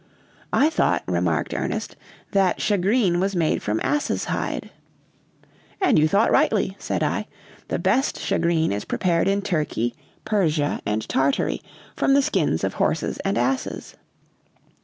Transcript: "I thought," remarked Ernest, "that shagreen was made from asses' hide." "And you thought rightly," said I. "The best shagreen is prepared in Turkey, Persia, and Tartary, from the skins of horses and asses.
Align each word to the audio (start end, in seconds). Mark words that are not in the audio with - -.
"I 0.51 0.71
thought," 0.71 1.03
remarked 1.05 1.53
Ernest, 1.53 1.95
"that 2.31 2.59
shagreen 2.59 3.19
was 3.19 3.35
made 3.35 3.61
from 3.61 3.79
asses' 3.83 4.25
hide." 4.25 4.71
"And 5.79 5.99
you 5.99 6.07
thought 6.07 6.31
rightly," 6.31 6.75
said 6.79 7.03
I. 7.03 7.27
"The 7.67 7.77
best 7.77 8.17
shagreen 8.17 8.71
is 8.71 8.83
prepared 8.83 9.27
in 9.27 9.43
Turkey, 9.43 9.93
Persia, 10.25 10.81
and 10.87 11.07
Tartary, 11.07 11.61
from 11.95 12.15
the 12.15 12.23
skins 12.23 12.63
of 12.63 12.73
horses 12.73 13.19
and 13.19 13.37
asses. 13.37 13.95